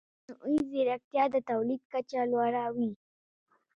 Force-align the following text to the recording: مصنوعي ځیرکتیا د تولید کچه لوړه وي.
مصنوعي 0.27 0.59
ځیرکتیا 0.71 1.23
د 1.33 1.35
تولید 1.49 1.81
کچه 1.91 2.19
لوړه 2.31 2.63
وي. 2.75 2.91